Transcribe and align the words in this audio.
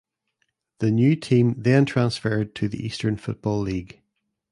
The 0.79 0.89
new 0.89 1.15
team 1.15 1.53
then 1.59 1.85
transferred 1.85 2.55
to 2.55 2.67
the 2.67 2.83
Eastern 2.83 3.17
Football 3.17 3.59
League. 3.59 4.01